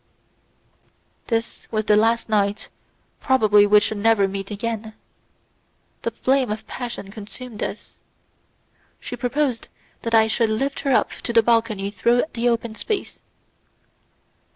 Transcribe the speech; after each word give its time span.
This 1.27 1.67
was 1.71 1.85
the 1.85 1.95
last 1.95 2.27
night; 2.27 2.69
probably 3.19 3.67
we 3.67 3.79
should 3.79 3.99
never 3.99 4.27
meet 4.27 4.49
again. 4.49 4.95
The 6.01 6.09
flame 6.09 6.49
of 6.51 6.65
passion 6.65 7.11
consumed 7.11 7.61
us. 7.61 7.99
She 8.99 9.15
proposed 9.15 9.67
that 10.01 10.15
I 10.15 10.25
should 10.25 10.49
lift 10.49 10.79
her 10.79 10.91
up 10.91 11.11
to 11.21 11.31
the 11.31 11.43
balcony 11.43 11.91
through 11.91 12.23
the 12.33 12.49
open 12.49 12.73
space. 12.73 13.19